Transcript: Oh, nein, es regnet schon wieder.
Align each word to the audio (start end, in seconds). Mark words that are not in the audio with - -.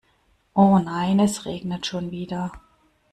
Oh, 0.55 0.79
nein, 0.79 1.19
es 1.19 1.45
regnet 1.45 1.85
schon 1.85 2.09
wieder. 2.09 2.51